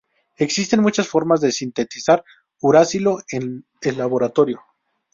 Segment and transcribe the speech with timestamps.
[0.35, 2.23] Existen muchas formas de sintetizar
[2.59, 4.59] uracilo en el laboratorio.